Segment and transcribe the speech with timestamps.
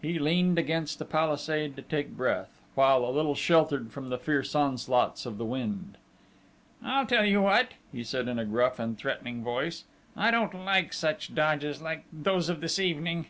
[0.00, 4.54] He leaned against a palisade to take breath, while a little sheltered from the fierce
[4.54, 5.98] onslaughts of the wind.
[6.82, 9.84] "I tell you what," he said in a gruff and threatening voice:
[10.16, 13.26] "I don't like such dodges like those of this evening...."